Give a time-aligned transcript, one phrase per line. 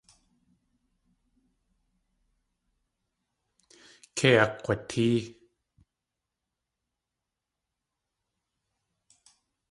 [4.17, 5.19] Kei akg̲watée.